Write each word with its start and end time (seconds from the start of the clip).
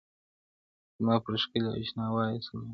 زما 0.97 1.15
پر 1.23 1.33
ښکلي 1.43 1.69
اشنا 1.81 2.05
وایه 2.13 2.41
سلامونه- 2.47 2.69